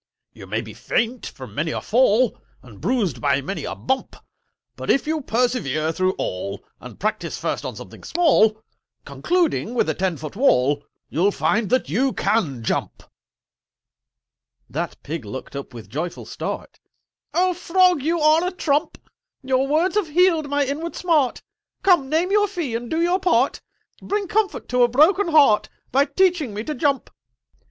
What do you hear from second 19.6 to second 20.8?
words have healed my